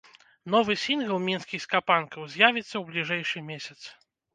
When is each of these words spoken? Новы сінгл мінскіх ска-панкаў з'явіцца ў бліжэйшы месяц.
Новы 0.55 0.75
сінгл 0.83 1.21
мінскіх 1.27 1.61
ска-панкаў 1.67 2.21
з'явіцца 2.33 2.71
ў 2.77 2.83
бліжэйшы 2.93 3.49
месяц. 3.53 3.81